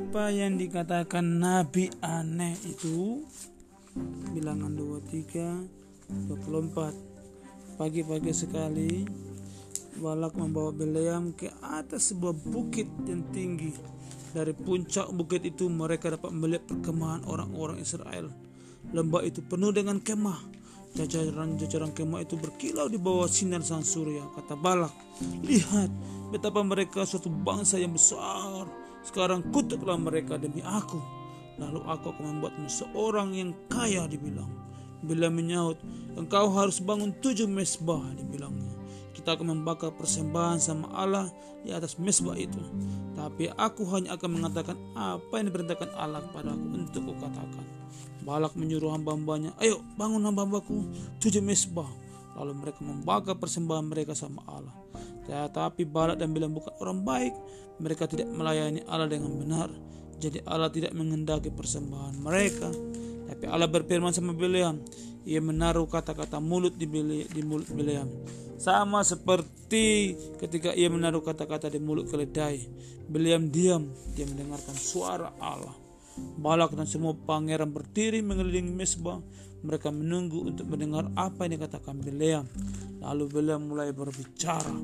[0.00, 3.20] Apa yang dikatakan nabi aneh itu?
[4.32, 9.04] Bilangan 23 24 Pagi-pagi sekali
[10.00, 13.76] Balak membawa Beleam ke atas sebuah bukit yang tinggi.
[14.32, 18.32] Dari puncak bukit itu mereka dapat melihat perkemahan orang-orang Israel.
[18.96, 20.40] Lembah itu penuh dengan kemah.
[20.96, 24.96] Jajaran-jajaran kemah itu berkilau di bawah sinar sang surya Kata Balak.
[25.44, 25.92] Lihat
[26.32, 31.00] betapa mereka suatu bangsa yang besar sekarang kutuklah mereka demi aku.
[31.60, 34.48] Lalu aku akan membuatmu seorang yang kaya dibilang.
[35.00, 35.80] Bila menyahut,
[36.16, 38.72] engkau harus bangun tujuh mesbah dibilangnya.
[39.16, 41.28] Kita akan membakar persembahan sama Allah
[41.60, 42.60] di atas mesbah itu.
[43.16, 47.64] Tapi aku hanya akan mengatakan apa yang diperintahkan Allah kepadaku untuk kukatakan.
[48.24, 50.84] Balak menyuruh hamba-hambanya, ayo bangun hamba-hambaku
[51.20, 51.88] tujuh mesbah.
[52.36, 54.72] Lalu mereka membakar persembahan mereka sama Allah.
[55.26, 57.34] Tetapi Balak dan Bilam bukan orang baik.
[57.80, 59.68] Mereka tidak melayani Allah dengan benar.
[60.20, 62.68] Jadi Allah tidak mengendaki persembahan mereka.
[63.30, 64.84] Tapi Allah berfirman sama Bileam.
[65.24, 68.08] Ia menaruh kata-kata mulut di, Bile, di mulut Bileam.
[68.60, 72.60] Sama seperti ketika ia menaruh kata-kata di mulut keledai.
[73.08, 73.88] Bileam diam.
[74.12, 75.72] Dia mendengarkan suara Allah.
[76.36, 79.24] Balak dan semua pangeran berdiri mengelilingi mesbah.
[79.64, 82.44] Mereka menunggu untuk mendengar apa yang dikatakan Bileam.
[83.00, 84.76] Lalu Bileam mulai berbicara.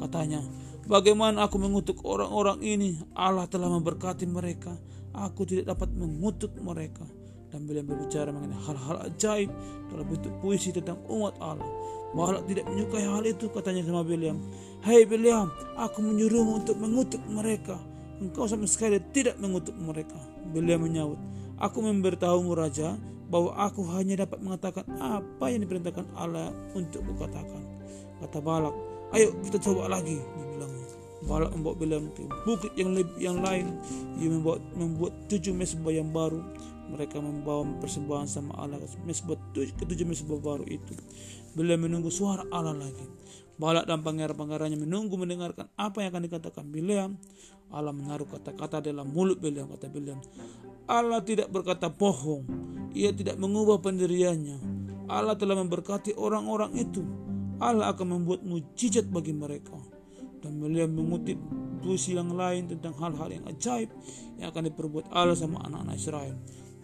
[0.00, 0.44] Katanya,
[0.82, 2.98] Bagaimana aku mengutuk orang-orang ini?
[3.14, 4.74] Allah telah memberkati mereka.
[5.14, 7.06] Aku tidak dapat mengutuk mereka.
[7.54, 9.50] Dan beliau berbicara mengenai hal-hal ajaib
[9.92, 11.68] dalam bentuk puisi tentang umat Allah.
[12.16, 14.40] Balak tidak menyukai hal itu katanya sama William.
[14.82, 17.78] Hey William, aku menyuruhmu untuk mengutuk mereka.
[18.18, 20.16] Engkau sama sekali tidak mengutuk mereka.
[20.50, 21.20] William menyahut,
[21.62, 22.98] Aku memberitahumu Raja
[23.30, 27.62] bahwa aku hanya dapat mengatakan apa yang diperintahkan Allah untuk kukatakan.
[28.18, 28.74] Kata Balak,
[29.14, 30.18] ayo kita coba lagi.
[31.22, 33.78] Balak membawa Bilam ke bukit yang lebih yang lain.
[34.18, 36.42] Ia membuat membuat tujuh mesbah yang baru.
[36.90, 40.98] Mereka membawa persembahan sama Allah mesbah tujuh, ketujuh mesbah baru itu.
[41.54, 43.06] Bilam menunggu suara Allah lagi.
[43.54, 47.14] Balak dan pangeran-pangerannya menunggu mendengarkan apa yang akan dikatakan Bilam.
[47.72, 50.20] Allah menaruh kata-kata dalam mulut Bilam kata Bilam.
[50.86, 52.44] Allah tidak berkata bohong.
[52.92, 54.60] Ia tidak mengubah pendiriannya.
[55.08, 57.00] Allah telah memberkati orang-orang itu.
[57.62, 59.78] Allah akan membuat mujizat bagi mereka
[60.42, 61.38] dan beliau mengutip
[61.78, 63.88] puisi yang lain tentang hal-hal yang ajaib
[64.36, 66.36] yang akan diperbuat Allah sama anak-anak Israel.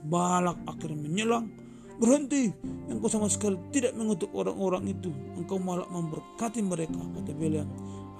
[0.06, 1.50] Balak akhirnya menyelang,
[1.98, 2.54] berhenti,
[2.86, 7.66] engkau sama sekali tidak mengutuk orang-orang itu, engkau malah memberkati mereka, kata Beliau.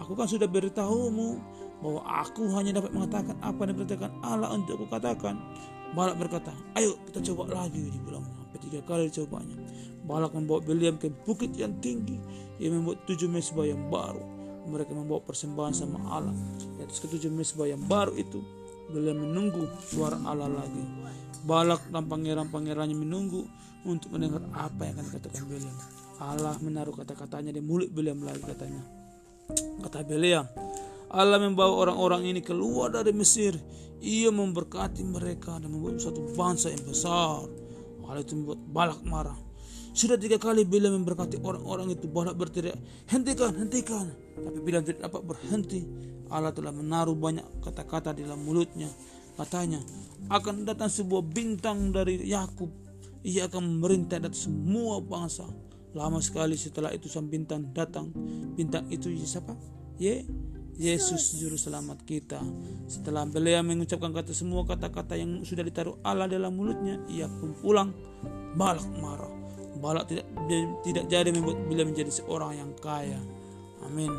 [0.02, 1.38] Aku kan sudah beritahumu
[1.78, 5.34] bahwa aku hanya dapat mengatakan apa yang diperintahkan Allah untuk aku katakan.
[5.96, 8.28] Balak berkata, ayo kita coba lagi, dibilangnya.
[8.28, 9.56] Sampai tiga kali dicobanya.
[10.04, 12.20] Balak membawa Beliam ke bukit yang tinggi,
[12.60, 14.38] ia membuat tujuh mesbah yang baru
[14.68, 16.36] mereka membawa persembahan sama Allah.
[16.76, 18.44] Di atas ketujuh mesbah yang baru itu,
[18.92, 20.84] beliau menunggu suara Allah lagi.
[21.48, 23.48] Balak dan pangeran-pangerannya menunggu
[23.88, 25.76] untuk mendengar apa yang akan dikatakan beliau.
[26.18, 28.82] Allah menaruh kata-katanya di mulut beliau lagi katanya.
[29.80, 30.44] Kata beliau,
[31.08, 33.56] Allah membawa orang-orang ini keluar dari Mesir.
[33.98, 37.48] Ia memberkati mereka dan membuat suatu bangsa yang besar.
[38.08, 39.38] Hal itu membuat Balak marah.
[39.92, 42.78] Sudah tiga kali bila memberkati orang-orang itu Balak berteriak,
[43.10, 44.06] hentikan, hentikan.
[44.36, 45.82] Tapi bila tidak dapat berhenti,
[46.28, 48.88] Allah telah menaruh banyak kata-kata di dalam mulutnya.
[49.34, 49.80] Katanya,
[50.28, 52.68] akan datang sebuah bintang dari Yakub.
[53.26, 55.48] Ia akan memerintah atas semua bangsa.
[55.96, 58.12] Lama sekali setelah itu sang bintang datang.
[58.54, 59.56] Bintang itu siapa?
[59.98, 60.22] Ye,
[60.78, 62.38] Yesus juru selamat kita.
[62.86, 67.90] Setelah beliau mengucapkan kata semua kata-kata yang sudah ditaruh Allah dalam mulutnya, ia pun pulang.
[68.54, 69.34] Balak marah.
[69.82, 70.26] Balak tidak
[70.86, 73.18] tidak jadi membuat bila menjadi seorang yang kaya.
[73.82, 74.14] Amin.